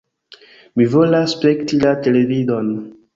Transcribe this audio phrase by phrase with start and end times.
[0.79, 2.73] "Mi volas spekti la televidon!"